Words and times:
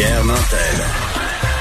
Pierre 0.00 0.24
Nantel. 0.24 0.84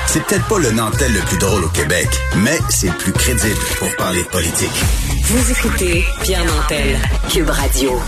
C'est 0.08 0.24
peut-être 0.24 0.47
pas 0.47 0.60
le 0.60 0.71
Nantel 0.71 1.12
le 1.12 1.20
plus 1.20 1.38
drôle 1.39 1.66
au 1.66 1.68
Québec, 1.68 2.08
mais 2.38 2.58
c'est 2.70 2.88
le 2.88 2.94
plus 2.94 3.12
crédible 3.12 3.60
pour 3.79 3.94
parler 3.97 4.23
politique. 4.31 4.71
Vous 5.23 5.52
écoutez 5.52 6.05
Pierre 6.23 6.46
Nantel, 6.46 6.97
Cube 7.29 7.49
Radio. 7.49 7.99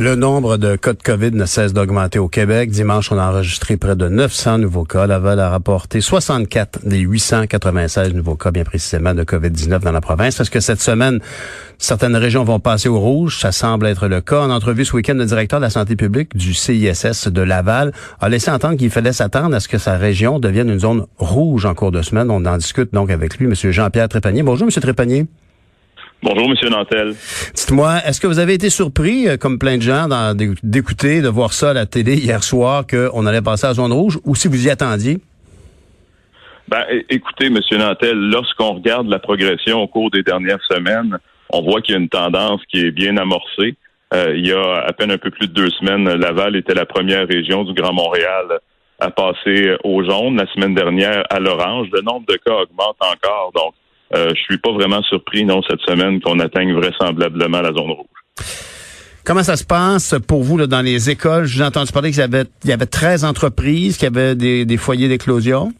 Le 0.00 0.16
nombre 0.16 0.56
de 0.56 0.74
cas 0.74 0.94
de 0.94 1.02
COVID 1.02 1.32
ne 1.32 1.44
cesse 1.44 1.74
d'augmenter 1.74 2.18
au 2.18 2.26
Québec. 2.26 2.70
Dimanche, 2.70 3.12
on 3.12 3.18
a 3.18 3.28
enregistré 3.30 3.76
près 3.76 3.94
de 3.94 4.08
900 4.08 4.58
nouveaux 4.58 4.84
cas. 4.84 5.06
Laval 5.06 5.38
a 5.38 5.50
rapporté 5.50 6.00
64 6.00 6.80
des 6.84 6.98
896 7.00 8.14
nouveaux 8.14 8.34
cas, 8.34 8.50
bien 8.50 8.64
précisément, 8.64 9.14
de 9.14 9.22
COVID-19 9.22 9.80
dans 9.80 9.92
la 9.92 10.00
province. 10.00 10.40
Est-ce 10.40 10.50
que 10.50 10.60
cette 10.60 10.80
semaine, 10.80 11.20
certaines 11.78 12.16
régions 12.16 12.42
vont 12.42 12.58
passer 12.58 12.88
au 12.88 12.98
rouge? 12.98 13.38
Ça 13.38 13.52
semble 13.52 13.86
être 13.86 14.08
le 14.08 14.22
cas. 14.22 14.40
En 14.40 14.50
entrevue 14.50 14.84
ce 14.86 14.96
week-end, 14.96 15.14
le 15.14 15.26
directeur 15.26 15.60
de 15.60 15.66
la 15.66 15.70
santé 15.70 15.94
publique 15.94 16.36
du 16.36 16.54
CISS 16.54 17.28
de 17.28 17.42
Laval 17.42 17.92
a 18.18 18.28
laissé 18.28 18.50
entendre 18.50 18.76
qu'il 18.76 18.90
fallait 18.90 19.12
s'attendre 19.12 19.54
à 19.54 19.60
ce 19.60 19.68
que 19.68 19.78
sa 19.78 19.98
région 19.98 20.40
devienne 20.40 20.70
une 20.70 20.80
zone 20.80 21.06
rouge 21.18 21.66
en 21.66 21.74
cours 21.74 21.92
de 21.92 22.02
semaine. 22.02 22.30
On 22.30 22.44
en 22.46 22.56
discute 22.56 22.92
donc 22.92 23.10
avec 23.10 23.36
lui, 23.38 23.46
M. 23.46 23.54
Jean-Pierre 23.54 24.08
Trépanier. 24.08 24.42
Bonjour, 24.42 24.66
M. 24.66 24.72
Trépanier. 24.82 25.26
Bonjour, 26.22 26.48
Monsieur 26.48 26.68
Nantel. 26.68 27.14
Dites-moi, 27.54 27.96
est-ce 28.06 28.20
que 28.20 28.28
vous 28.28 28.38
avez 28.38 28.54
été 28.54 28.70
surpris, 28.70 29.26
euh, 29.26 29.36
comme 29.36 29.58
plein 29.58 29.76
de 29.76 29.82
gens, 29.82 30.06
d'écouter, 30.62 31.20
de 31.20 31.28
voir 31.28 31.52
ça 31.52 31.70
à 31.70 31.72
la 31.72 31.84
télé 31.84 32.14
hier 32.14 32.44
soir, 32.44 32.86
qu'on 32.86 33.26
allait 33.26 33.42
passer 33.42 33.66
à 33.66 33.74
zone 33.74 33.92
rouge, 33.92 34.20
ou 34.24 34.36
si 34.36 34.46
vous 34.46 34.68
y 34.68 34.70
attendiez? 34.70 35.18
Ben, 36.68 36.84
écoutez, 37.10 37.50
Monsieur 37.50 37.76
Nantel, 37.76 38.16
lorsqu'on 38.16 38.74
regarde 38.74 39.08
la 39.08 39.18
progression 39.18 39.82
au 39.82 39.88
cours 39.88 40.12
des 40.12 40.22
dernières 40.22 40.62
semaines, 40.70 41.18
on 41.50 41.60
voit 41.62 41.82
qu'il 41.82 41.94
y 41.94 41.98
a 41.98 42.00
une 42.00 42.08
tendance 42.08 42.60
qui 42.70 42.78
est 42.78 42.92
bien 42.92 43.16
amorcée. 43.16 43.74
Euh, 44.14 44.36
il 44.36 44.46
y 44.46 44.52
a 44.52 44.84
à 44.86 44.92
peine 44.92 45.10
un 45.10 45.18
peu 45.18 45.30
plus 45.30 45.48
de 45.48 45.52
deux 45.52 45.70
semaines, 45.70 46.08
Laval 46.08 46.54
était 46.54 46.74
la 46.74 46.86
première 46.86 47.26
région 47.26 47.64
du 47.64 47.74
Grand 47.74 47.92
Montréal 47.92 48.60
à 49.00 49.10
passer 49.10 49.76
au 49.82 50.04
jaune. 50.04 50.36
La 50.36 50.46
semaine 50.52 50.74
dernière, 50.74 51.24
à 51.30 51.40
l'orange. 51.40 51.88
Le 51.92 52.02
nombre 52.02 52.26
de 52.28 52.36
cas 52.36 52.54
augmente 52.54 52.96
encore. 53.00 53.50
Donc, 53.54 53.74
je 54.14 54.40
suis 54.42 54.58
pas 54.58 54.72
vraiment 54.72 55.02
surpris, 55.02 55.44
non, 55.44 55.62
cette 55.68 55.80
semaine, 55.80 56.20
qu'on 56.20 56.38
atteigne 56.40 56.74
vraisemblablement 56.74 57.60
la 57.60 57.72
zone 57.72 57.90
rouge. 57.90 58.06
Comment 59.24 59.44
ça 59.44 59.56
se 59.56 59.64
passe 59.64 60.16
pour 60.26 60.42
vous 60.42 60.58
là, 60.58 60.66
dans 60.66 60.82
les 60.82 61.08
écoles? 61.08 61.44
J'ai 61.44 61.62
entendu 61.62 61.92
parler 61.92 62.10
qu'il 62.10 62.20
y 62.20 62.24
avait, 62.24 62.44
il 62.64 62.70
y 62.70 62.72
avait 62.72 62.86
13 62.86 63.24
entreprises, 63.24 63.96
qu'il 63.96 64.12
y 64.12 64.18
avait 64.18 64.34
des, 64.34 64.76
foyers 64.76 65.06
d'éclosion. 65.06 65.72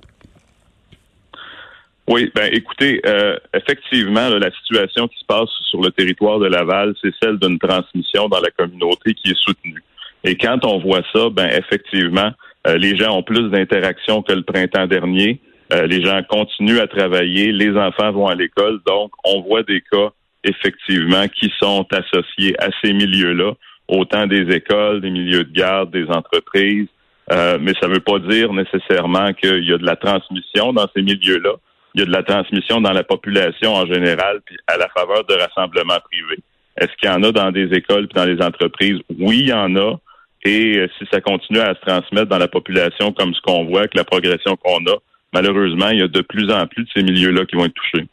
Oui, 2.06 2.30
ben 2.36 2.48
écoutez, 2.52 3.00
euh, 3.04 3.36
effectivement, 3.52 4.28
la 4.28 4.50
situation 4.52 5.08
qui 5.08 5.18
se 5.18 5.24
passe 5.24 5.48
sur 5.70 5.82
le 5.82 5.90
territoire 5.90 6.38
de 6.38 6.46
Laval, 6.46 6.94
c'est 7.02 7.12
celle 7.20 7.38
d'une 7.38 7.58
transmission 7.58 8.28
dans 8.28 8.40
la 8.40 8.50
communauté 8.50 9.14
qui 9.14 9.30
est 9.30 9.38
soutenue. 9.38 9.82
Et 10.22 10.36
quand 10.36 10.64
on 10.64 10.78
voit 10.78 11.02
ça, 11.12 11.28
ben 11.30 11.48
effectivement, 11.48 12.30
euh, 12.68 12.76
les 12.76 12.96
gens 12.96 13.16
ont 13.16 13.22
plus 13.24 13.50
d'interactions 13.50 14.22
que 14.22 14.32
le 14.32 14.42
printemps 14.42 14.86
dernier. 14.86 15.40
Euh, 15.72 15.86
les 15.86 16.04
gens 16.04 16.20
continuent 16.28 16.80
à 16.80 16.86
travailler, 16.86 17.52
les 17.52 17.76
enfants 17.76 18.12
vont 18.12 18.26
à 18.26 18.34
l'école, 18.34 18.80
donc 18.86 19.12
on 19.24 19.40
voit 19.42 19.62
des 19.62 19.80
cas 19.80 20.10
effectivement 20.44 21.28
qui 21.28 21.52
sont 21.60 21.86
associés 21.92 22.54
à 22.60 22.68
ces 22.82 22.92
milieux-là, 22.92 23.52
autant 23.88 24.26
des 24.26 24.54
écoles, 24.54 25.00
des 25.00 25.10
milieux 25.10 25.44
de 25.44 25.52
garde, 25.52 25.90
des 25.90 26.06
entreprises, 26.06 26.88
euh, 27.30 27.58
mais 27.60 27.72
ça 27.80 27.88
ne 27.88 27.94
veut 27.94 28.00
pas 28.00 28.18
dire 28.18 28.52
nécessairement 28.52 29.32
qu'il 29.32 29.64
y 29.64 29.72
a 29.72 29.78
de 29.78 29.86
la 29.86 29.96
transmission 29.96 30.72
dans 30.72 30.86
ces 30.94 31.02
milieux-là. 31.02 31.52
Il 31.94 32.00
y 32.00 32.02
a 32.02 32.06
de 32.06 32.12
la 32.12 32.22
transmission 32.22 32.80
dans 32.80 32.92
la 32.92 33.04
population 33.04 33.74
en 33.74 33.86
général, 33.86 34.40
puis 34.44 34.56
à 34.66 34.76
la 34.76 34.88
faveur 34.88 35.24
de 35.24 35.34
rassemblements 35.34 36.00
privés. 36.10 36.42
Est-ce 36.78 36.90
qu'il 36.98 37.08
y 37.08 37.12
en 37.12 37.22
a 37.22 37.32
dans 37.32 37.52
des 37.52 37.68
écoles 37.76 38.08
puis 38.08 38.16
dans 38.16 38.24
les 38.24 38.42
entreprises? 38.42 38.98
Oui, 39.18 39.40
il 39.40 39.48
y 39.48 39.52
en 39.52 39.76
a. 39.76 39.96
Et 40.44 40.78
euh, 40.78 40.88
si 40.98 41.06
ça 41.12 41.20
continue 41.20 41.60
à 41.60 41.74
se 41.74 41.80
transmettre 41.86 42.26
dans 42.26 42.38
la 42.38 42.48
population 42.48 43.12
comme 43.12 43.34
ce 43.34 43.40
qu'on 43.42 43.66
voit, 43.66 43.80
avec 43.80 43.94
la 43.94 44.04
progression 44.04 44.56
qu'on 44.56 44.84
a, 44.86 44.96
malheureusement, 45.32 45.88
il 45.88 45.98
y 45.98 46.02
a 46.02 46.08
de 46.08 46.20
plus 46.20 46.50
en 46.50 46.66
plus 46.66 46.84
de 46.84 46.88
ces 46.94 47.02
milieux-là 47.02 47.44
qui 47.46 47.56
vont 47.56 47.64
être 47.64 47.74
touchés. 47.74 48.06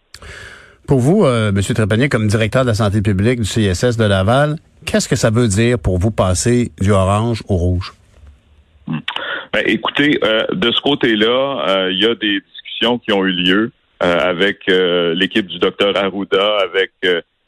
Pour 0.87 0.99
vous, 0.99 1.23
euh, 1.23 1.49
M. 1.49 1.61
Trépanier, 1.61 2.09
comme 2.09 2.27
directeur 2.27 2.63
de 2.63 2.69
la 2.69 2.73
santé 2.73 3.01
publique 3.01 3.41
du 3.41 3.47
CSS 3.47 3.95
de 3.97 4.05
Laval, 4.05 4.55
qu'est-ce 4.85 5.07
que 5.07 5.15
ça 5.15 5.29
veut 5.29 5.47
dire 5.47 5.77
pour 5.77 5.99
vous 5.99 6.09
passer 6.09 6.71
du 6.81 6.91
orange 6.91 7.43
au 7.47 7.57
rouge? 7.57 7.93
Hmm. 8.87 8.97
Ben, 9.53 9.63
écoutez, 9.67 10.19
euh, 10.23 10.47
de 10.51 10.71
ce 10.71 10.81
côté-là, 10.81 11.65
euh, 11.67 11.91
il 11.91 11.99
y 11.99 12.05
a 12.05 12.15
des 12.15 12.41
discussions 12.41 12.97
qui 12.97 13.11
ont 13.11 13.23
eu 13.23 13.31
lieu 13.31 13.71
avec 14.01 14.61
l'équipe 14.67 15.45
du 15.45 15.59
docteur 15.59 15.97
Arruda, 15.97 16.59
avec 16.63 16.91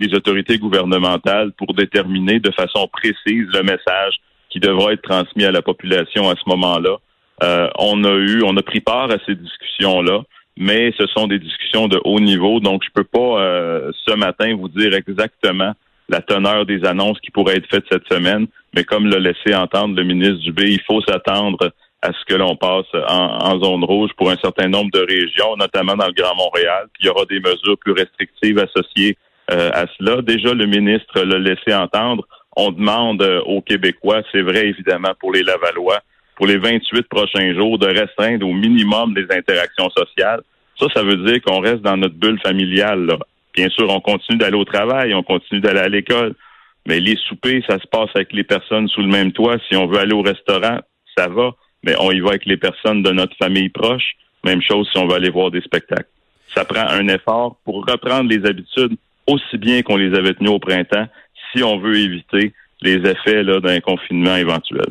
les 0.02 0.14
autorités 0.14 0.58
gouvernementales 0.58 1.54
pour 1.54 1.74
déterminer 1.74 2.42
de 2.42 2.52
façon 2.52 2.90
précise 2.92 3.48
le 3.54 3.64
message 3.64 4.16
qui 4.50 4.60
devra 4.60 4.92
être 4.92 5.02
transmis 5.02 5.46
à 5.46 5.52
la 5.52 5.62
population 5.62 6.30
à 6.30 6.36
ce 6.36 6.42
moment-là. 6.48 6.98
Euh, 7.44 7.68
on 7.78 8.04
a 8.04 8.14
eu, 8.14 8.44
on 8.44 8.56
a 8.58 8.62
pris 8.62 8.82
part 8.82 9.10
à 9.12 9.18
ces 9.26 9.36
discussions-là, 9.36 10.22
mais 10.58 10.94
ce 10.98 11.08
sont 11.08 11.28
des 11.28 11.40
discussions 11.40 11.88
de 11.88 12.00
haut 12.04 12.20
niveau, 12.20 12.60
donc 12.60 12.84
je 12.84 12.90
peux 12.94 13.04
pas 13.04 13.42
euh, 13.42 13.92
ce 14.06 14.14
matin 14.14 14.56
vous 14.56 14.70
dire 14.70 14.94
exactement 14.94 15.74
la 16.10 16.22
teneur 16.22 16.66
des 16.66 16.86
annonces 16.86 17.20
qui 17.22 17.32
pourraient 17.32 17.58
être 17.58 17.70
faites 17.70 17.86
cette 17.92 18.08
semaine, 18.12 18.48
mais 18.76 18.84
comme 18.84 19.08
l'a 19.08 19.20
laissé 19.20 19.56
entendre 19.56 19.96
le 19.96 20.04
ministre 20.04 20.44
Dubé, 20.44 20.72
il 20.72 20.82
faut 20.82 21.02
s'attendre 21.02 21.72
à 22.02 22.10
ce 22.14 22.26
que 22.28 22.36
l'on 22.36 22.56
passe 22.56 22.88
en, 23.08 23.60
zone 23.60 23.84
rouge 23.84 24.10
pour 24.18 24.30
un 24.30 24.38
certain 24.38 24.68
nombre 24.68 24.92
de 24.92 25.00
régions, 25.00 25.56
notamment 25.58 25.96
dans 25.96 26.08
le 26.08 26.14
Grand 26.14 26.36
Montréal. 26.36 26.88
Il 27.00 27.06
y 27.06 27.10
aura 27.10 27.26
des 27.26 27.40
mesures 27.40 27.78
plus 27.80 27.94
restrictives 27.94 28.58
associées 28.58 29.18
euh, 29.52 29.70
à 29.72 29.86
cela. 29.98 30.22
Déjà, 30.24 30.54
le 30.54 30.66
ministre 30.66 31.22
l'a 31.22 31.38
laissé 31.38 31.76
entendre. 31.76 32.28
On 32.58 32.72
demande 32.72 33.22
aux 33.46 33.62
Québécois, 33.62 34.24
c'est 34.32 34.42
vrai 34.42 34.68
évidemment 34.68 35.14
pour 35.20 35.32
les 35.32 35.44
Lavallois, 35.44 36.02
pour 36.42 36.48
les 36.48 36.58
28 36.58 37.04
prochains 37.04 37.54
jours 37.54 37.78
de 37.78 37.86
restreindre 37.86 38.48
au 38.48 38.52
minimum 38.52 39.16
les 39.16 39.28
interactions 39.30 39.92
sociales. 39.92 40.42
Ça, 40.76 40.88
ça 40.92 41.04
veut 41.04 41.18
dire 41.18 41.40
qu'on 41.44 41.60
reste 41.60 41.84
dans 41.84 41.98
notre 41.98 42.16
bulle 42.16 42.40
familiale. 42.42 43.16
Bien 43.54 43.70
sûr, 43.70 43.88
on 43.92 44.00
continue 44.00 44.40
d'aller 44.40 44.58
au 44.58 44.66
travail, 44.66 45.14
on 45.14 45.22
continue 45.22 45.62
d'aller 45.62 45.82
à 45.82 45.88
l'école, 45.88 46.34
mais 46.88 47.00
les 47.00 47.16
soupers, 47.28 47.62
ça 47.70 47.78
se 47.78 47.86
passe 47.86 48.10
avec 48.16 48.34
les 48.34 48.44
personnes 48.44 48.88
sous 48.88 49.02
le 49.02 49.08
même 49.08 49.32
toit. 49.32 49.58
Si 49.70 49.76
on 49.76 49.86
veut 49.86 50.00
aller 50.00 50.16
au 50.16 50.24
restaurant, 50.24 50.80
ça 51.16 51.28
va, 51.28 51.52
mais 51.84 51.94
on 52.00 52.10
y 52.10 52.20
va 52.22 52.30
avec 52.30 52.48
les 52.48 52.58
personnes 52.58 53.04
de 53.04 53.12
notre 53.12 53.38
famille 53.38 53.70
proche. 53.70 54.14
Même 54.44 54.64
chose 54.64 54.90
si 54.92 54.98
on 54.98 55.06
veut 55.06 55.18
aller 55.18 55.30
voir 55.30 55.52
des 55.52 55.62
spectacles. 55.62 56.10
Ça 56.56 56.66
prend 56.66 56.88
un 56.90 57.08
effort 57.08 57.58
pour 57.66 57.86
reprendre 57.86 58.28
les 58.28 58.44
habitudes 58.50 58.96
aussi 59.28 59.60
bien 59.60 59.84
qu'on 59.84 59.98
les 59.98 60.18
avait 60.18 60.34
tenues 60.34 60.50
au 60.50 60.58
printemps 60.58 61.06
si 61.54 61.62
on 61.62 61.78
veut 61.78 62.00
éviter 62.00 62.52
les 62.82 62.96
effets 63.08 63.44
d'un 63.44 63.80
confinement 63.80 64.38
éventuel 64.38 64.88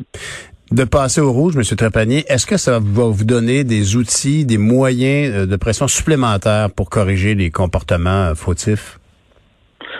de 0.71 0.85
passer 0.85 1.19
au 1.19 1.31
rouge, 1.31 1.55
M. 1.55 1.63
Trépanier, 1.77 2.23
est-ce 2.29 2.45
que 2.45 2.57
ça 2.57 2.79
va 2.79 3.03
vous 3.03 3.25
donner 3.25 3.63
des 3.63 3.97
outils, 3.97 4.45
des 4.45 4.57
moyens 4.57 5.35
euh, 5.35 5.45
de 5.45 5.55
pression 5.57 5.87
supplémentaires 5.87 6.69
pour 6.75 6.89
corriger 6.89 7.35
les 7.35 7.51
comportements 7.51 8.29
euh, 8.29 8.35
fautifs? 8.35 8.97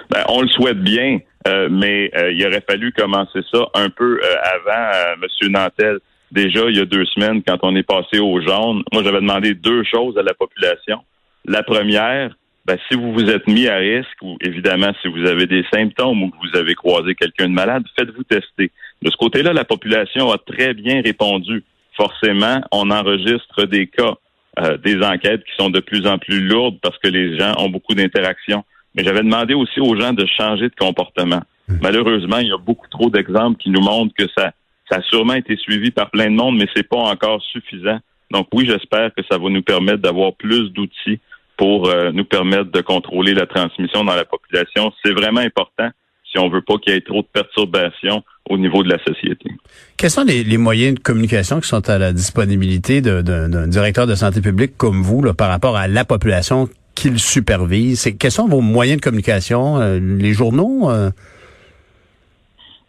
Ben, 0.10 0.24
on 0.30 0.42
le 0.42 0.48
souhaite 0.48 0.82
bien, 0.82 1.20
euh, 1.48 1.68
mais 1.70 2.12
il 2.34 2.46
aurait 2.46 2.64
fallu 2.70 2.92
commencer 2.94 3.40
ça 3.52 3.60
un 3.74 3.90
peu 3.90 4.20
avant, 4.44 5.16
M. 5.22 5.52
Nantel. 5.52 6.00
Déjà, 6.32 6.70
il 6.70 6.78
y 6.78 6.82
a 6.82 6.86
deux 6.86 7.06
semaines, 7.06 7.42
quand 7.46 7.58
on 7.64 7.76
est 7.76 7.84
passé 7.84 8.20
au 8.20 8.42
jaune, 8.42 8.84
moi, 8.94 9.04
j'avais 9.04 9.20
demandé 9.20 9.54
deux 9.54 9.84
choses 9.84 10.18
à 10.18 10.24
la 10.24 10.34
population. 10.34 11.00
La 11.46 11.64
première, 11.64 12.34
ben, 12.66 12.78
si 12.88 12.98
vous 12.98 13.12
vous 13.14 13.30
êtes 13.30 13.48
mis 13.48 13.68
à 13.68 13.78
risque, 13.78 14.22
ou 14.22 14.38
évidemment, 14.42 14.92
si 15.02 15.08
vous 15.08 15.26
avez 15.28 15.48
des 15.48 15.66
symptômes 15.74 16.24
ou 16.24 16.30
que 16.30 16.38
vous 16.38 16.58
avez 16.58 16.76
croisé 16.76 17.16
quelqu'un 17.16 17.50
de 17.50 17.54
malade, 17.54 17.84
faites-vous 17.98 18.24
tester. 18.24 18.72
De 19.02 19.10
ce 19.10 19.18
côté-là, 19.18 19.54
la 19.54 19.66
population 19.66 20.32
a 20.32 20.38
très 20.38 20.74
bien 20.74 21.02
répondu. 21.02 21.64
Forcément, 21.96 22.62
on 22.72 22.92
enregistre 22.92 23.66
des 23.66 23.88
cas, 23.88 24.14
euh, 24.60 24.78
des 24.78 25.02
enquêtes 25.04 25.44
qui 25.44 25.56
sont 25.58 25.70
de 25.70 25.80
plus 25.80 26.06
en 26.06 26.18
plus 26.18 26.42
lourdes 26.42 26.80
parce 26.82 26.98
que 27.00 27.08
les 27.08 27.38
gens 27.38 27.54
ont 27.58 27.70
beaucoup 27.70 27.96
d'interactions. 27.96 28.64
Mais 28.96 29.04
j'avais 29.04 29.24
demandé 29.24 29.54
aussi 29.54 29.80
aux 29.80 30.00
gens 30.00 30.14
de 30.14 30.26
changer 30.38 30.70
de 30.70 30.76
comportement. 30.76 31.42
Mmh. 31.68 31.76
Malheureusement, 31.82 32.38
il 32.38 32.50
y 32.50 32.52
a 32.52 32.58
beaucoup 32.58 32.88
trop 32.90 33.10
d'exemples 33.10 33.58
qui 33.58 33.70
nous 33.70 33.82
montrent 33.82 34.14
que 34.16 34.28
ça, 34.38 34.52
ça 34.90 34.98
a 34.98 35.02
sûrement 35.04 35.34
été 35.34 35.56
suivi 35.58 35.92
par 35.92 36.12
plein 36.12 36.26
de 36.26 36.36
monde, 36.36 36.58
mais 36.58 36.68
c'est 36.76 36.88
pas 36.88 36.98
encore 36.98 37.42
suffisant. 37.42 38.00
Donc 38.30 38.48
oui, 38.54 38.66
j'espère 38.66 39.14
que 39.16 39.22
ça 39.30 39.38
va 39.38 39.50
nous 39.50 39.64
permettre 39.64 40.00
d'avoir 40.00 40.34
plus 40.34 40.70
d'outils 40.70 41.20
pour 41.58 41.90
euh, 41.90 42.12
nous 42.12 42.26
permettre 42.26 42.72
de 42.72 42.82
contrôler 42.82 43.34
la 43.34 43.46
transmission 43.46 44.04
dans 44.04 44.16
la 44.16 44.26
population. 44.26 44.92
C'est 45.04 45.14
vraiment 45.14 45.42
important 45.42 45.90
si 46.32 46.40
on 46.40 46.50
veut 46.50 46.62
pas 46.62 46.78
qu'il 46.78 46.94
y 46.94 46.96
ait 46.96 47.02
trop 47.02 47.22
de 47.22 47.28
perturbations 47.32 48.24
au 48.50 48.58
niveau 48.58 48.84
de 48.84 48.90
la 48.90 48.98
société. 49.04 49.50
Quels 49.98 50.10
sont 50.10 50.24
les, 50.24 50.58
moyens 50.58 50.96
de 50.96 51.00
communication 51.00 51.60
qui 51.60 51.68
sont 51.68 51.90
à 51.90 51.98
la 51.98 52.14
disponibilité 52.14 53.02
d'un 53.02 53.68
directeur 53.68 54.08
de 54.08 54.16
santé 54.16 54.42
publique 54.42 54.78
comme 54.78 55.02
vous 55.02 55.22
là, 55.22 55.34
par 55.34 55.50
rapport 55.50 55.78
à 55.78 55.88
la 55.88 56.06
population 56.06 56.68
qu'il 56.96 57.20
supervise? 57.20 58.16
Quels 58.20 58.32
sont 58.32 58.48
vos 58.48 58.62
moyens 58.62 59.00
de 59.00 59.04
communication? 59.04 59.80
Euh, 59.80 60.00
les 60.00 60.34
journaux? 60.34 60.90
Euh? 60.90 61.12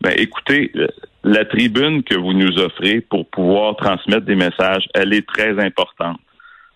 Ben, 0.00 0.14
écoutez, 0.16 0.72
la 1.22 1.44
tribune 1.44 2.02
que 2.02 2.16
vous 2.16 2.32
nous 2.32 2.58
offrez 2.58 3.00
pour 3.00 3.28
pouvoir 3.28 3.76
transmettre 3.76 4.26
des 4.26 4.36
messages, 4.36 4.88
elle 4.94 5.12
est 5.12 5.26
très 5.26 5.58
importante. 5.64 6.18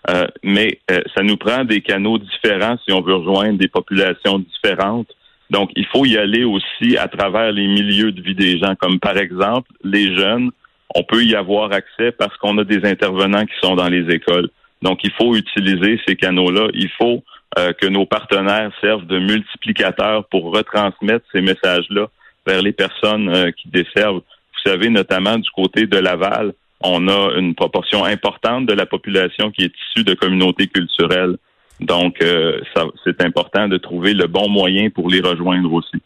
Euh, 0.09 0.27
mais 0.45 0.79
ça 1.17 1.23
nous 1.25 1.37
prend 1.37 1.65
des 1.65 1.81
canaux 1.81 2.19
différents 2.19 2.77
si 2.87 2.93
on 2.93 3.01
veut 3.01 3.17
rejoindre 3.17 3.59
des 3.59 3.67
populations 3.67 4.39
différentes. 4.39 5.09
Donc, 5.51 5.71
il 5.77 5.87
faut 5.87 6.05
y 6.05 6.17
aller 6.17 6.45
aussi 6.45 6.97
à 6.97 7.09
travers 7.09 7.53
les 7.53 7.67
milieux 7.67 8.13
de 8.13 8.21
vie 8.21 8.35
des 8.35 8.59
gens, 8.59 8.75
comme 8.75 8.99
par 8.99 9.17
exemple 9.17 9.71
les 9.85 10.15
jeunes. 10.17 10.51
on 10.95 11.03
peut 11.03 11.25
y 11.25 11.35
avoir 11.35 11.73
accès 11.73 12.13
parce 12.13 12.37
qu'on 12.39 12.57
a 12.59 12.65
des 12.65 12.85
intervenants 12.85 13.45
qui 13.45 13.55
sont 13.63 13.77
dans 13.77 13.89
les 13.89 14.09
écoles. 14.15 14.49
Donc, 14.83 15.01
il 15.05 15.11
faut 15.13 15.35
utiliser 15.35 16.01
ces 16.07 16.17
canaux-là. 16.17 16.69
Il 16.75 16.89
faut 16.91 17.23
euh, 17.59 17.73
que 17.73 17.87
nos 17.87 18.07
partenaires 18.07 18.71
servent 18.81 19.07
de 19.07 19.19
multiplicateurs 19.19 20.27
pour 20.27 20.55
retransmettre 20.55 21.25
ces 21.33 21.41
messages-là 21.41 22.09
vers 22.47 22.63
les 22.63 22.73
personnes 22.73 23.29
euh, 23.29 23.51
qui 23.51 23.69
desservent. 23.69 24.23
Vous 24.23 24.71
savez, 24.71 24.89
notamment 24.89 25.39
du 25.39 25.51
côté 25.51 25.87
de 25.87 25.99
Laval, 25.99 26.53
on 26.81 27.09
a 27.09 27.39
une 27.39 27.55
proportion 27.55 28.05
importante 28.05 28.67
de 28.67 28.75
la 28.75 28.87
population 28.87 29.51
qui 29.51 29.65
est 29.65 29.73
issue 29.89 30.05
de 30.05 30.15
communautés 30.15 30.67
culturelles. 30.67 31.37
Donc, 31.81 32.17
euh, 32.23 32.61
c'est 33.05 33.21
important 33.23 33.69
de 33.69 33.77
trouver 33.77 34.15
le 34.15 34.27
bon 34.27 34.49
moyen 34.49 34.89
pour 34.91 35.11
les 35.11 35.21
rejoindre 35.21 35.73
aussi. 35.73 36.03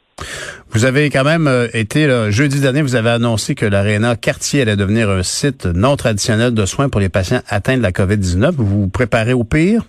Vous 0.70 0.84
avez 0.84 1.10
quand 1.10 1.24
même 1.24 1.46
euh, 1.46 1.68
été, 1.72 2.08
jeudi 2.30 2.60
dernier, 2.60 2.82
vous 2.82 2.96
avez 2.96 3.10
annoncé 3.10 3.54
que 3.54 3.66
l'Arena 3.66 4.16
Cartier 4.16 4.62
allait 4.62 4.76
devenir 4.76 5.08
un 5.08 5.22
site 5.22 5.66
non 5.66 5.96
traditionnel 5.96 6.54
de 6.54 6.66
soins 6.66 6.88
pour 6.88 7.00
les 7.00 7.08
patients 7.08 7.40
atteints 7.48 7.78
de 7.78 7.82
la 7.82 7.92
COVID-19. 7.92 8.52
Vous 8.52 8.66
vous 8.66 8.88
préparez 8.88 9.32
au 9.32 9.44
pire? 9.44 9.82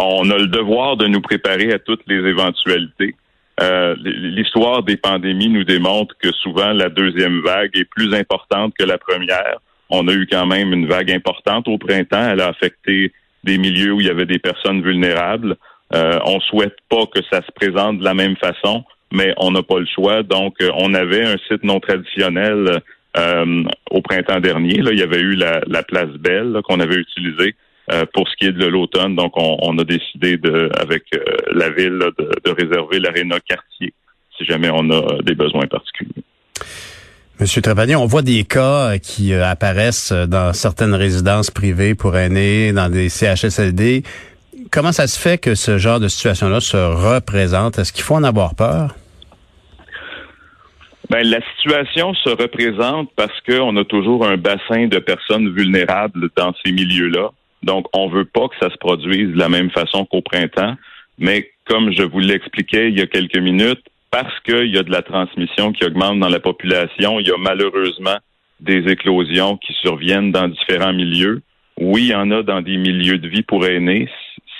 On 0.00 0.30
a 0.30 0.38
le 0.38 0.46
devoir 0.46 0.96
de 0.96 1.06
nous 1.06 1.20
préparer 1.20 1.72
à 1.72 1.78
toutes 1.78 2.02
les 2.06 2.28
éventualités. 2.28 3.16
Euh, 3.60 3.96
l'histoire 3.98 4.84
des 4.84 4.96
pandémies 4.96 5.48
nous 5.48 5.64
démontre 5.64 6.14
que 6.22 6.30
souvent 6.32 6.72
la 6.72 6.88
deuxième 6.88 7.40
vague 7.40 7.70
est 7.74 7.84
plus 7.84 8.14
importante 8.14 8.72
que 8.78 8.84
la 8.84 8.98
première. 8.98 9.58
On 9.90 10.06
a 10.06 10.12
eu 10.12 10.28
quand 10.30 10.46
même 10.46 10.72
une 10.72 10.86
vague 10.86 11.10
importante 11.10 11.66
au 11.66 11.78
printemps. 11.78 12.28
Elle 12.30 12.40
a 12.40 12.48
affecté 12.48 13.12
des 13.44 13.58
milieux 13.58 13.92
où 13.92 14.00
il 14.00 14.06
y 14.06 14.10
avait 14.10 14.26
des 14.26 14.38
personnes 14.38 14.82
vulnérables. 14.82 15.56
Euh, 15.94 16.18
on 16.24 16.40
souhaite 16.40 16.76
pas 16.88 17.06
que 17.06 17.20
ça 17.30 17.40
se 17.42 17.52
présente 17.52 17.98
de 17.98 18.04
la 18.04 18.14
même 18.14 18.36
façon, 18.36 18.84
mais 19.12 19.34
on 19.38 19.50
n'a 19.50 19.62
pas 19.62 19.78
le 19.78 19.86
choix. 19.86 20.22
Donc, 20.22 20.56
euh, 20.60 20.70
on 20.76 20.94
avait 20.94 21.24
un 21.24 21.36
site 21.48 21.64
non 21.64 21.80
traditionnel 21.80 22.82
euh, 23.16 23.64
au 23.90 24.02
printemps 24.02 24.40
dernier. 24.40 24.82
Là, 24.82 24.90
il 24.92 24.98
y 24.98 25.02
avait 25.02 25.20
eu 25.20 25.34
la, 25.34 25.82
place 25.82 26.10
Belle 26.18 26.60
qu'on 26.64 26.80
avait 26.80 26.96
utilisée 26.96 27.54
euh, 27.90 28.04
pour 28.12 28.28
ce 28.28 28.36
qui 28.36 28.46
est 28.46 28.52
de 28.52 28.66
l'automne. 28.66 29.16
Donc, 29.16 29.32
on, 29.36 29.78
a 29.78 29.84
décidé 29.84 30.36
de, 30.36 30.70
avec 30.78 31.04
la 31.52 31.70
ville 31.70 31.98
de, 32.18 32.30
de 32.44 32.50
réserver 32.50 33.00
l'aréna 33.00 33.40
quartier 33.40 33.94
si 34.38 34.44
jamais 34.44 34.70
on 34.72 34.90
a 34.90 35.20
des 35.22 35.34
besoins 35.34 35.66
particuliers. 35.66 36.17
Monsieur 37.40 37.62
Trépanier, 37.62 37.96
on 37.96 38.06
voit 38.06 38.22
des 38.22 38.44
cas 38.44 38.98
qui 38.98 39.32
apparaissent 39.32 40.12
dans 40.12 40.52
certaines 40.52 40.94
résidences 40.94 41.50
privées 41.50 41.94
pour 41.94 42.16
aînés, 42.16 42.72
dans 42.72 42.90
des 42.90 43.08
CHSLD 43.08 44.02
comment 44.70 44.92
ça 44.92 45.06
se 45.06 45.18
fait 45.18 45.38
que 45.38 45.54
ce 45.54 45.78
genre 45.78 46.00
de 46.00 46.08
situation-là 46.08 46.60
se 46.60 46.76
représente? 46.76 47.78
Est-ce 47.78 47.92
qu'il 47.92 48.04
faut 48.04 48.14
en 48.14 48.24
avoir 48.24 48.54
peur? 48.54 48.94
Ben, 51.10 51.26
la 51.26 51.40
situation 51.56 52.12
se 52.14 52.28
représente 52.28 53.10
parce 53.16 53.40
qu'on 53.48 53.76
a 53.76 53.84
toujours 53.84 54.26
un 54.26 54.36
bassin 54.36 54.88
de 54.88 54.98
personnes 54.98 55.50
vulnérables 55.54 56.28
dans 56.36 56.52
ces 56.64 56.72
milieux-là. 56.72 57.30
Donc, 57.62 57.86
on 57.94 58.08
veut 58.08 58.26
pas 58.26 58.48
que 58.48 58.56
ça 58.60 58.70
se 58.70 58.76
produise 58.76 59.32
de 59.32 59.38
la 59.38 59.48
même 59.48 59.70
façon 59.70 60.04
qu'au 60.04 60.20
printemps. 60.20 60.76
Mais 61.18 61.50
comme 61.64 61.92
je 61.92 62.02
vous 62.02 62.20
l'expliquais 62.20 62.88
il 62.88 62.98
y 62.98 63.02
a 63.02 63.06
quelques 63.06 63.38
minutes, 63.38 63.82
parce 64.10 64.38
qu'il 64.40 64.74
y 64.74 64.78
a 64.78 64.82
de 64.82 64.90
la 64.90 65.02
transmission 65.02 65.72
qui 65.72 65.84
augmente 65.84 66.18
dans 66.18 66.28
la 66.28 66.40
population, 66.40 67.20
il 67.20 67.28
y 67.28 67.30
a 67.30 67.38
malheureusement 67.38 68.16
des 68.60 68.90
éclosions 68.90 69.56
qui 69.58 69.72
surviennent 69.74 70.32
dans 70.32 70.48
différents 70.48 70.92
milieux. 70.92 71.42
Oui, 71.80 72.04
il 72.04 72.08
y 72.08 72.14
en 72.14 72.30
a 72.30 72.42
dans 72.42 72.60
des 72.60 72.76
milieux 72.76 73.18
de 73.18 73.28
vie 73.28 73.42
pour 73.42 73.64
aînés 73.66 74.08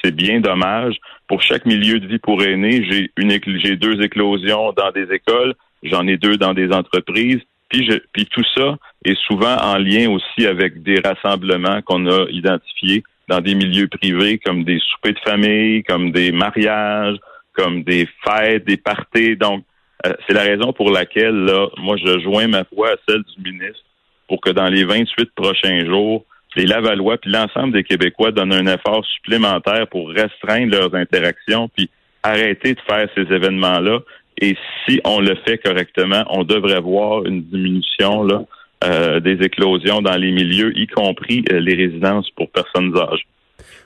c'est 0.02 0.14
bien 0.14 0.40
dommage. 0.40 0.96
Pour 1.26 1.42
chaque 1.42 1.66
milieu 1.66 2.00
de 2.00 2.06
vie 2.06 2.18
pour 2.18 2.42
aînés, 2.42 2.86
j'ai 2.88 3.10
une 3.16 3.38
j'ai 3.62 3.76
deux 3.76 4.00
éclosions 4.02 4.72
dans 4.72 4.90
des 4.92 5.12
écoles, 5.12 5.54
j'en 5.82 6.06
ai 6.06 6.16
deux 6.16 6.36
dans 6.36 6.54
des 6.54 6.72
entreprises. 6.72 7.40
Puis, 7.68 7.86
je, 7.86 7.98
puis 8.12 8.24
tout 8.26 8.44
ça 8.56 8.76
est 9.04 9.18
souvent 9.26 9.56
en 9.56 9.76
lien 9.76 10.08
aussi 10.10 10.46
avec 10.46 10.82
des 10.82 11.00
rassemblements 11.04 11.82
qu'on 11.82 12.06
a 12.06 12.26
identifiés 12.30 13.02
dans 13.28 13.42
des 13.42 13.54
milieux 13.54 13.88
privés 13.88 14.38
comme 14.38 14.64
des 14.64 14.78
soupers 14.78 15.12
de 15.12 15.18
famille, 15.30 15.82
comme 15.82 16.10
des 16.10 16.32
mariages, 16.32 17.18
comme 17.58 17.82
des 17.82 18.08
fêtes, 18.24 18.64
des 18.64 18.76
parties. 18.76 19.36
Donc, 19.36 19.64
euh, 20.06 20.12
c'est 20.26 20.34
la 20.34 20.42
raison 20.42 20.72
pour 20.72 20.92
laquelle, 20.92 21.34
là, 21.34 21.66
moi, 21.78 21.96
je 21.96 22.20
joins 22.20 22.46
ma 22.46 22.64
voix 22.72 22.90
à 22.90 22.96
celle 23.08 23.22
du 23.36 23.50
ministre 23.50 23.82
pour 24.28 24.40
que 24.40 24.50
dans 24.50 24.68
les 24.68 24.84
28 24.84 25.30
prochains 25.34 25.84
jours, 25.84 26.24
les 26.56 26.66
Lavallois 26.66 27.18
puis 27.18 27.30
l'ensemble 27.30 27.72
des 27.72 27.84
Québécois 27.84 28.30
donnent 28.30 28.52
un 28.52 28.66
effort 28.66 29.04
supplémentaire 29.04 29.86
pour 29.88 30.08
restreindre 30.10 30.72
leurs 30.72 30.94
interactions 30.94 31.68
puis 31.68 31.90
arrêter 32.22 32.74
de 32.74 32.80
faire 32.88 33.08
ces 33.14 33.22
événements-là. 33.22 34.00
Et 34.40 34.56
si 34.86 35.00
on 35.04 35.20
le 35.20 35.34
fait 35.46 35.58
correctement, 35.58 36.24
on 36.30 36.44
devrait 36.44 36.80
voir 36.80 37.24
une 37.24 37.42
diminution 37.42 38.22
là, 38.22 38.44
euh, 38.84 39.20
des 39.20 39.44
éclosions 39.44 40.00
dans 40.00 40.16
les 40.16 40.30
milieux, 40.30 40.76
y 40.78 40.86
compris 40.86 41.44
euh, 41.50 41.58
les 41.58 41.74
résidences 41.74 42.30
pour 42.30 42.50
personnes 42.50 42.96
âgées. 42.96 43.26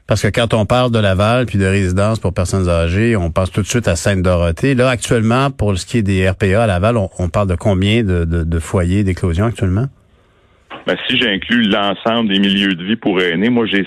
Parce 0.07 0.23
que 0.23 0.29
quand 0.29 0.53
on 0.53 0.67
parle 0.67 0.91
de 0.91 0.99
Laval 0.99 1.47
puis 1.47 1.59
de 1.59 1.65
résidences 1.65 2.19
pour 2.19 2.35
personnes 2.35 2.69
âgées, 2.69 3.17
on 3.17 3.31
pense 3.31 3.51
tout 3.51 3.63
de 3.63 3.67
suite 3.67 3.89
à 3.89 3.97
Sainte-Dorothée. 3.97 4.75
Là, 4.75 4.89
actuellement, 4.89 5.51
pour 5.51 5.79
ce 5.79 5.87
qui 5.87 5.99
est 5.99 6.03
des 6.03 6.29
RPA 6.29 6.65
à 6.65 6.67
Laval, 6.67 6.97
on, 6.97 7.29
parle 7.29 7.49
de 7.49 7.55
combien 7.55 8.03
de, 8.03 8.25
de 8.25 8.59
foyers 8.59 9.05
d'éclosion 9.05 9.47
actuellement? 9.47 9.87
Ben, 10.87 10.97
si 11.09 11.17
j'inclus 11.17 11.63
l'ensemble 11.63 12.29
des 12.29 12.41
milieux 12.41 12.75
de 12.75 12.85
vie 12.85 12.97
pour 12.97 13.21
aînés, 13.21 13.51
moi, 13.51 13.67
j'ai, 13.67 13.87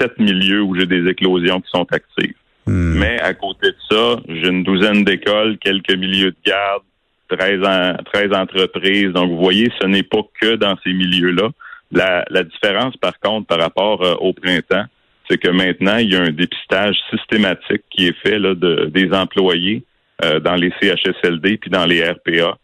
sept 0.00 0.18
milieux 0.18 0.62
où 0.62 0.78
j'ai 0.78 0.86
des 0.86 1.08
éclosions 1.08 1.60
qui 1.60 1.70
sont 1.70 1.86
actives. 1.90 2.34
Hmm. 2.66 2.98
Mais 2.98 3.20
à 3.20 3.34
côté 3.34 3.68
de 3.68 3.76
ça, 3.90 4.20
j'ai 4.28 4.48
une 4.48 4.62
douzaine 4.62 5.04
d'écoles, 5.04 5.58
quelques 5.58 5.94
milieux 5.94 6.30
de 6.30 6.36
garde, 6.46 6.82
13, 7.28 8.32
en, 8.32 8.40
entreprises. 8.40 9.08
Donc, 9.12 9.30
vous 9.30 9.42
voyez, 9.42 9.70
ce 9.80 9.86
n'est 9.86 10.02
pas 10.02 10.20
que 10.40 10.54
dans 10.56 10.76
ces 10.84 10.92
milieux-là. 10.92 11.48
La, 11.90 12.24
la 12.30 12.44
différence, 12.44 12.96
par 12.98 13.18
contre, 13.18 13.46
par 13.46 13.58
rapport 13.58 14.02
euh, 14.04 14.14
au 14.20 14.32
printemps, 14.32 14.84
c'est 15.28 15.38
que 15.38 15.48
maintenant, 15.48 15.96
il 15.96 16.12
y 16.12 16.16
a 16.16 16.22
un 16.22 16.30
dépistage 16.30 16.96
systématique 17.10 17.82
qui 17.90 18.06
est 18.08 18.16
fait 18.22 18.38
là, 18.38 18.54
de, 18.54 18.86
des 18.86 19.12
employés 19.12 19.84
euh, 20.24 20.40
dans 20.40 20.54
les 20.54 20.72
CHSLD 20.80 21.58
puis 21.58 21.70
dans 21.70 21.86
les 21.86 22.02
RPA 22.02 22.56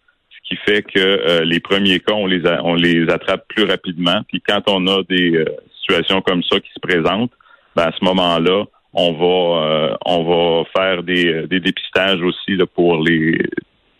qui 0.44 0.56
fait 0.56 0.82
que 0.82 0.98
euh, 0.98 1.44
les 1.44 1.60
premiers 1.60 2.00
cas, 2.00 2.12
on 2.12 2.26
les, 2.26 2.42
on 2.62 2.74
les 2.74 3.08
attrape 3.10 3.46
plus 3.48 3.64
rapidement. 3.64 4.20
Puis 4.28 4.42
quand 4.46 4.62
on 4.68 4.86
a 4.86 5.02
des 5.08 5.36
euh, 5.36 5.44
situations 5.80 6.20
comme 6.20 6.42
ça 6.42 6.60
qui 6.60 6.70
se 6.74 6.80
présentent, 6.80 7.32
ben 7.74 7.84
à 7.84 7.92
ce 7.98 8.04
moment-là, 8.04 8.64
on 8.92 9.12
va 9.12 9.66
euh, 9.66 9.96
on 10.04 10.24
va 10.24 10.64
faire 10.76 11.02
des, 11.02 11.46
des 11.48 11.60
dépistages 11.60 12.20
aussi 12.22 12.56
là, 12.56 12.66
pour 12.66 13.02
les 13.02 13.38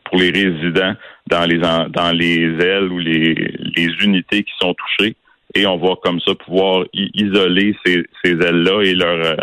pour 0.05 0.19
les 0.19 0.31
résidents 0.31 0.95
dans 1.27 1.45
les 1.45 1.59
dans 1.59 2.13
les 2.13 2.43
ailes 2.65 2.93
ou 2.93 2.99
les, 2.99 3.35
les 3.77 3.89
unités 4.05 4.45
qui 4.45 4.53
sont 4.61 4.75
touchées 4.75 5.17
et 5.55 5.67
on 5.67 5.79
va 5.79 5.95
comme 6.03 6.21
ça 6.21 6.35
pouvoir 6.35 6.85
isoler 6.93 7.77
ces, 7.85 8.05
ces 8.25 8.33
ailes-là 8.33 8.83
et 8.83 8.95
leur 8.95 9.37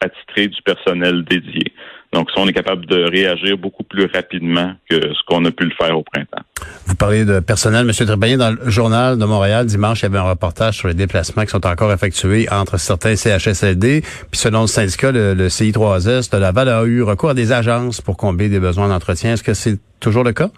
attitrer 0.00 0.48
du 0.48 0.60
personnel 0.62 1.24
dédié. 1.24 1.72
Donc, 2.14 2.30
ça, 2.30 2.40
on 2.40 2.46
est 2.46 2.52
capable 2.52 2.86
de 2.86 3.10
réagir 3.10 3.58
beaucoup 3.58 3.82
plus 3.82 4.06
rapidement 4.06 4.72
que 4.88 5.00
ce 5.00 5.18
qu'on 5.26 5.44
a 5.46 5.50
pu 5.50 5.64
le 5.64 5.72
faire 5.76 5.98
au 5.98 6.04
printemps. 6.04 6.44
Vous 6.86 6.94
parlez 6.94 7.24
de 7.24 7.40
personnel. 7.40 7.84
Monsieur 7.84 8.06
Trépanier, 8.06 8.36
dans 8.36 8.52
le 8.52 8.70
journal 8.70 9.18
de 9.18 9.24
Montréal, 9.24 9.66
dimanche, 9.66 10.00
il 10.00 10.02
y 10.04 10.06
avait 10.06 10.18
un 10.18 10.30
reportage 10.30 10.78
sur 10.78 10.86
les 10.86 10.94
déplacements 10.94 11.42
qui 11.42 11.50
sont 11.50 11.66
encore 11.66 11.92
effectués 11.92 12.48
entre 12.52 12.78
certains 12.78 13.16
CHSLD. 13.16 14.02
Puis 14.30 14.40
selon 14.40 14.62
le 14.62 14.66
syndicat, 14.68 15.10
le, 15.10 15.34
CI3S 15.48 16.30
de 16.30 16.38
Laval 16.38 16.68
a 16.68 16.84
eu 16.84 17.02
recours 17.02 17.30
à 17.30 17.34
des 17.34 17.50
agences 17.50 18.00
pour 18.00 18.16
combler 18.16 18.48
des 18.48 18.60
besoins 18.60 18.88
d'entretien. 18.88 19.32
Est-ce 19.32 19.42
que 19.42 19.54
c'est 19.54 19.80
toujours 19.98 20.22
le 20.22 20.32
cas? 20.32 20.50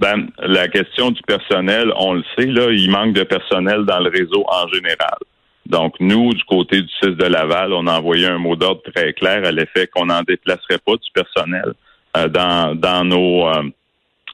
Ben, 0.00 0.30
la 0.38 0.66
question 0.68 1.10
du 1.10 1.20
personnel, 1.26 1.92
on 1.94 2.14
le 2.14 2.24
sait, 2.34 2.46
là, 2.46 2.72
il 2.72 2.90
manque 2.90 3.12
de 3.12 3.22
personnel 3.22 3.84
dans 3.84 3.98
le 4.00 4.08
réseau 4.08 4.46
en 4.48 4.66
général. 4.68 5.18
Donc, 5.66 5.94
nous, 6.00 6.32
du 6.32 6.42
côté 6.44 6.80
du 6.80 6.88
6 7.02 7.10
de 7.10 7.26
Laval, 7.26 7.74
on 7.74 7.86
a 7.86 7.98
envoyé 7.98 8.26
un 8.26 8.38
mot 8.38 8.56
d'ordre 8.56 8.80
très 8.94 9.12
clair 9.12 9.44
à 9.44 9.52
l'effet 9.52 9.88
qu'on 9.88 10.06
n'en 10.06 10.22
déplacerait 10.22 10.78
pas 10.78 10.94
du 10.94 11.10
personnel 11.12 11.74
euh, 12.16 12.28
dans, 12.28 12.74
dans, 12.74 13.04
nos, 13.04 13.46
euh, 13.46 13.62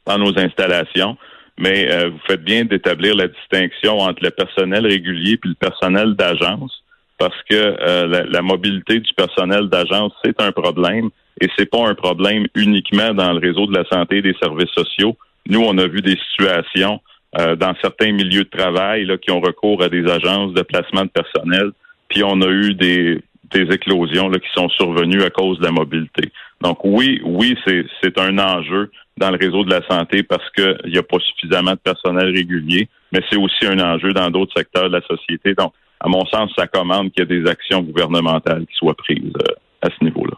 dans 0.07 0.19
nos 0.19 0.39
installations. 0.39 1.17
Mais 1.59 1.91
euh, 1.91 2.11
vous 2.11 2.21
faites 2.29 2.45
bien 2.45 2.65
d'établir 2.65 3.17
la 3.17 3.27
distinction 3.27 3.99
entre 3.99 4.23
le 4.23 4.31
personnel 4.31 4.87
régulier 4.87 5.37
puis 5.37 5.51
le 5.51 5.57
personnel 5.57 6.15
d'agence, 6.15 6.81
parce 7.19 7.43
que 7.51 7.77
la, 8.07 8.23
la, 8.23 8.43
mobilité 8.43 9.01
du 9.01 9.13
personnel 9.15 9.69
d'agence, 9.69 10.13
c'est 10.23 10.41
un 10.41 10.53
problème, 10.53 11.09
et 11.41 11.49
c'est 11.59 11.69
pas 11.69 11.89
un 11.89 11.95
problème 11.95 12.47
uniquement 12.55 13.15
dans 13.15 13.33
le 13.33 13.41
réseau 13.41 13.67
de 13.67 13.77
la 13.77 13.85
santé 13.87 14.19
et 14.19 14.23
des 14.23 14.37
services 14.41 14.71
sociaux. 14.71 15.17
Nous, 15.49 15.61
on 15.61 15.79
a 15.79 15.87
vu 15.87 16.00
des 16.00 16.19
situations 16.31 17.00
euh, 17.38 17.57
dans 17.57 17.75
certains 17.83 18.12
milieux 18.12 18.45
de 18.45 18.50
travail 18.50 19.05
là, 19.05 19.17
qui 19.19 19.31
ont 19.31 19.41
recours 19.41 19.83
à 19.83 19.88
des 19.88 20.09
agences 20.11 20.55
de 20.55 20.62
placement 20.62 21.03
de 21.03 21.11
personnel. 21.11 21.71
Puis 22.09 22.23
on 22.25 22.41
a 22.41 22.49
eu 22.49 22.75
des, 22.75 23.21
des 23.53 23.75
éclosions 23.75 24.29
là, 24.29 24.38
qui 24.38 24.49
sont 24.55 24.69
survenues 24.71 25.23
à 25.23 25.31
cause 25.31 25.59
de 25.59 25.65
la 25.65 25.73
mobilité. 25.73 26.31
Donc 26.62 26.79
oui, 26.85 27.21
oui, 27.25 27.57
c'est 27.67 28.19
un 28.19 28.38
enjeu 28.38 28.91
dans 29.19 29.31
le 29.31 29.38
réseau 29.38 29.65
de 29.65 29.71
la 29.71 29.87
santé 29.88 30.23
parce 30.23 30.49
qu'il 30.50 30.79
n'y 30.87 30.99
a 30.99 31.03
pas 31.03 31.19
suffisamment 31.19 31.73
de 31.73 31.79
personnel 31.79 32.26
régulier, 32.35 32.88
mais 33.12 33.21
c'est 33.31 33.38
aussi 33.38 33.67
un 33.67 33.79
enjeu 33.81 34.12
dans 34.12 34.31
d'autres 34.31 34.53
secteurs 34.57 34.88
de 34.88 34.97
la 34.97 35.07
société. 35.07 35.55
Donc, 35.55 35.73
à 36.00 36.09
mon 36.09 36.25
sens, 36.26 36.50
ça 36.57 36.67
commande 36.67 37.11
qu'il 37.12 37.21
y 37.21 37.35
ait 37.35 37.41
des 37.41 37.49
actions 37.49 37.83
gouvernementales 37.83 38.67
qui 38.67 38.75
soient 38.76 38.95
prises 38.95 39.33
euh, 39.37 39.55
à 39.83 39.88
ce 39.91 40.05
niveau-là. 40.05 40.37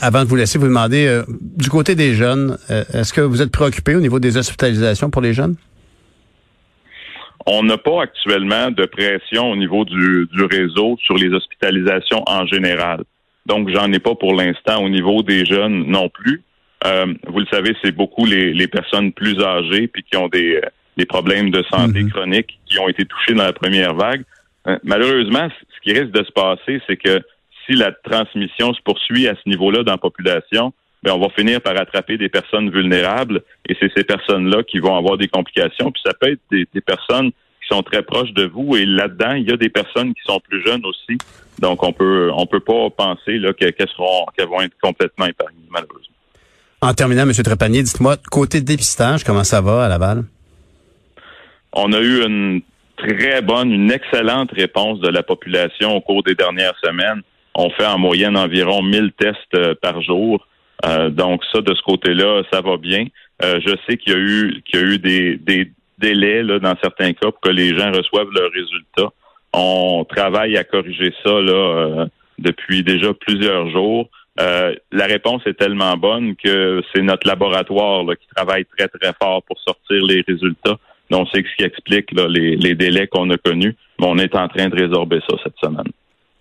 Avant 0.00 0.24
de 0.24 0.28
vous 0.28 0.36
laisser, 0.36 0.58
vous 0.58 0.66
demander, 0.66 1.06
euh, 1.06 1.22
du 1.28 1.68
côté 1.68 1.94
des 1.94 2.14
jeunes, 2.14 2.56
est-ce 2.68 3.12
que 3.12 3.20
vous 3.20 3.42
êtes 3.42 3.52
préoccupé 3.52 3.94
au 3.94 4.00
niveau 4.00 4.18
des 4.18 4.36
hospitalisations 4.36 5.10
pour 5.10 5.22
les 5.22 5.34
jeunes? 5.34 5.56
on 7.46 7.62
n'a 7.62 7.78
pas 7.78 8.02
actuellement 8.02 8.70
de 8.70 8.86
pression 8.86 9.50
au 9.50 9.56
niveau 9.56 9.84
du, 9.84 10.28
du 10.32 10.44
réseau 10.44 10.96
sur 11.02 11.16
les 11.16 11.28
hospitalisations 11.28 12.22
en 12.26 12.46
général. 12.46 13.04
Donc, 13.46 13.70
j'en 13.70 13.90
ai 13.92 13.98
pas 13.98 14.14
pour 14.14 14.34
l'instant 14.34 14.82
au 14.82 14.88
niveau 14.88 15.22
des 15.22 15.44
jeunes 15.44 15.84
non 15.86 16.08
plus. 16.08 16.42
Euh, 16.86 17.06
vous 17.26 17.40
le 17.40 17.46
savez, 17.50 17.74
c'est 17.82 17.92
beaucoup 17.92 18.24
les, 18.24 18.52
les, 18.52 18.68
personnes 18.68 19.12
plus 19.12 19.38
âgées 19.42 19.88
puis 19.88 20.02
qui 20.02 20.16
ont 20.16 20.28
des, 20.28 20.60
des 20.96 21.06
problèmes 21.06 21.50
de 21.50 21.62
santé 21.70 22.02
mm-hmm. 22.02 22.10
chronique 22.10 22.58
qui 22.66 22.78
ont 22.78 22.88
été 22.88 23.04
touchés 23.04 23.34
dans 23.34 23.44
la 23.44 23.52
première 23.52 23.94
vague. 23.94 24.22
Euh, 24.66 24.78
malheureusement, 24.82 25.48
ce 25.48 25.80
qui 25.82 25.98
risque 25.98 26.12
de 26.12 26.24
se 26.24 26.32
passer, 26.32 26.80
c'est 26.86 26.96
que 26.96 27.20
si 27.66 27.74
la 27.74 27.92
transmission 27.92 28.72
se 28.74 28.80
poursuit 28.82 29.28
à 29.28 29.34
ce 29.34 29.48
niveau-là 29.48 29.82
dans 29.82 29.92
la 29.92 29.98
population, 29.98 30.72
ben 31.02 31.12
on 31.12 31.20
va 31.20 31.28
finir 31.30 31.60
par 31.60 31.76
attraper 31.78 32.18
des 32.18 32.28
personnes 32.28 32.70
vulnérables 32.70 33.42
et 33.68 33.76
c'est 33.80 33.90
ces 33.96 34.04
personnes-là 34.04 34.62
qui 34.64 34.78
vont 34.78 34.96
avoir 34.96 35.16
des 35.16 35.28
complications. 35.28 35.90
Puis 35.90 36.02
ça 36.04 36.12
peut 36.12 36.32
être 36.32 36.40
des, 36.50 36.66
personnes 36.80 37.30
qui 37.30 37.68
sont 37.68 37.82
très 37.82 38.02
proches 38.02 38.32
de 38.32 38.44
vous 38.44 38.76
et 38.76 38.84
là-dedans, 38.84 39.32
il 39.32 39.48
y 39.48 39.52
a 39.52 39.56
des 39.56 39.70
personnes 39.70 40.12
qui 40.14 40.20
sont 40.26 40.40
plus 40.40 40.62
jeunes 40.64 40.84
aussi. 40.84 41.18
Donc 41.58 41.82
on 41.82 41.92
peut 41.92 42.30
on 42.34 42.46
peut 42.46 42.60
pas 42.60 42.90
penser 42.90 43.38
là 43.38 43.52
qu'elles 43.52 43.74
seront 43.88 44.26
qu'elles 44.36 44.48
vont 44.48 44.60
être 44.60 44.76
complètement 44.82 45.26
épargnées 45.26 45.68
malheureusement. 45.70 46.14
En 46.82 46.94
terminant, 46.94 47.22
M. 47.22 47.32
Trépanier, 47.32 47.82
dites-moi, 47.82 48.16
côté 48.30 48.62
dépistage, 48.62 49.22
comment 49.22 49.44
ça 49.44 49.60
va 49.60 49.84
à 49.84 49.88
Laval? 49.88 50.24
On 51.74 51.92
a 51.92 52.00
eu 52.00 52.24
une 52.24 52.62
très 52.96 53.42
bonne, 53.42 53.70
une 53.70 53.90
excellente 53.90 54.50
réponse 54.52 55.00
de 55.00 55.08
la 55.08 55.22
population 55.22 55.94
au 55.94 56.00
cours 56.00 56.22
des 56.22 56.34
dernières 56.34 56.76
semaines. 56.82 57.22
On 57.54 57.70
fait 57.70 57.86
en 57.86 57.98
moyenne 57.98 58.36
environ 58.36 58.82
1000 58.82 59.12
tests 59.18 59.54
euh, 59.54 59.74
par 59.80 60.00
jour. 60.02 60.46
Euh, 60.86 61.10
donc 61.10 61.42
ça, 61.52 61.60
de 61.60 61.74
ce 61.74 61.82
côté-là, 61.82 62.42
ça 62.52 62.60
va 62.60 62.76
bien. 62.76 63.06
Euh, 63.42 63.60
je 63.64 63.74
sais 63.86 63.96
qu'il 63.96 64.12
y 64.12 64.16
a 64.16 64.18
eu 64.18 64.62
qu'il 64.64 64.80
y 64.80 64.82
a 64.82 64.86
eu 64.86 64.98
des, 64.98 65.72
délais 65.98 66.42
dans 66.60 66.74
certains 66.82 67.12
cas 67.12 67.30
pour 67.30 67.40
que 67.40 67.50
les 67.50 67.76
gens 67.76 67.92
reçoivent 67.92 68.30
leurs 68.32 68.50
résultats. 68.52 69.12
On 69.52 70.06
travaille 70.08 70.56
à 70.56 70.64
corriger 70.64 71.12
ça 71.22 71.30
depuis 72.38 72.82
déjà 72.82 73.12
plusieurs 73.12 73.68
jours. 73.68 74.08
la 74.38 75.06
réponse 75.06 75.42
est 75.44 75.58
tellement 75.58 75.98
bonne 75.98 76.36
que 76.36 76.82
c'est 76.94 77.02
notre 77.02 77.26
laboratoire 77.28 78.06
qui 78.18 78.26
travaille 78.34 78.64
très 78.64 78.88
très 78.88 79.12
fort 79.20 79.42
pour 79.42 79.58
sortir 79.58 80.02
les 80.06 80.24
résultats. 80.26 80.78
Donc 81.10 81.28
c'est 81.34 81.44
ce 81.44 81.56
qui 81.56 81.64
explique 81.64 82.12
les, 82.12 82.56
les 82.56 82.74
délais 82.74 83.08
qu'on 83.08 83.28
a 83.28 83.36
connus. 83.36 83.76
Mais 83.98 84.06
on 84.06 84.16
est 84.16 84.34
en 84.34 84.48
train 84.48 84.68
de 84.68 84.76
résorber 84.76 85.20
ça 85.28 85.36
cette 85.44 85.58
semaine. 85.62 85.92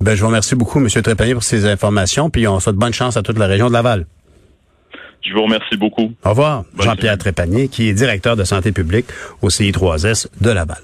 Ben, 0.01 0.15
je 0.15 0.21
vous 0.21 0.27
remercie 0.27 0.55
beaucoup, 0.55 0.79
M. 0.79 0.87
Trépanier, 0.87 1.33
pour 1.33 1.43
ces 1.43 1.65
informations, 1.65 2.29
puis 2.29 2.47
on 2.47 2.61
souhaite 2.61 2.77
bonne 2.77 2.93
chance 2.93 3.17
à 3.17 3.21
toute 3.21 3.37
la 3.37 3.47
région 3.47 3.67
de 3.67 3.73
Laval. 3.73 4.05
Je 5.21 5.33
vous 5.33 5.43
remercie 5.43 5.75
beaucoup. 5.75 6.13
Au 6.23 6.29
revoir. 6.29 6.63
Jean-Pierre 6.79 7.17
Trépanier, 7.17 7.67
qui 7.67 7.89
est 7.89 7.93
directeur 7.93 8.37
de 8.37 8.45
santé 8.45 8.71
publique 8.71 9.07
au 9.41 9.49
CI3S 9.49 10.27
de 10.39 10.51
Laval. 10.51 10.81